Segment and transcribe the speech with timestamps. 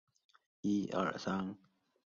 [0.63, 1.57] 加入中共。